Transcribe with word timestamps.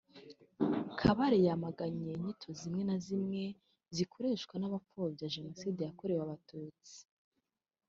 Kabare 0.99 1.37
yamaganye 1.47 2.07
inyito 2.15 2.49
zimwe 2.59 2.81
na 2.89 2.97
zimwe 3.05 3.41
zikoreshwa 3.95 4.55
n’abapfobya 4.57 5.31
Jenoside 5.35 5.79
yakorewe 5.83 6.21
Abatutsi 6.23 6.95